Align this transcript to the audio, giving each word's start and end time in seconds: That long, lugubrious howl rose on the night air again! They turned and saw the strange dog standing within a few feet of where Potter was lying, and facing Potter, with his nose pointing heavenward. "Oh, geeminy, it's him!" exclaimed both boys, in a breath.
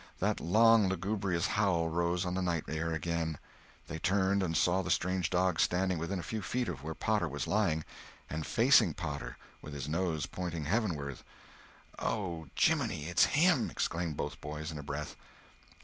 That 0.17 0.39
long, 0.39 0.87
lugubrious 0.89 1.45
howl 1.45 1.87
rose 1.87 2.25
on 2.25 2.33
the 2.33 2.41
night 2.41 2.63
air 2.67 2.91
again! 2.91 3.37
They 3.87 3.99
turned 3.99 4.41
and 4.41 4.57
saw 4.57 4.81
the 4.81 4.89
strange 4.89 5.29
dog 5.29 5.59
standing 5.59 5.99
within 5.99 6.17
a 6.17 6.23
few 6.23 6.41
feet 6.41 6.67
of 6.67 6.81
where 6.81 6.95
Potter 6.95 7.29
was 7.29 7.45
lying, 7.45 7.85
and 8.27 8.43
facing 8.43 8.95
Potter, 8.95 9.37
with 9.61 9.75
his 9.75 9.87
nose 9.87 10.25
pointing 10.25 10.65
heavenward. 10.65 11.19
"Oh, 11.99 12.47
geeminy, 12.57 13.09
it's 13.09 13.25
him!" 13.25 13.69
exclaimed 13.69 14.17
both 14.17 14.41
boys, 14.41 14.71
in 14.71 14.79
a 14.79 14.83
breath. 14.83 15.15